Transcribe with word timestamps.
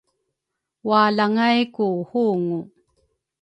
Walangay 0.87 1.59
ku 1.75 1.87
hungu 2.09 2.59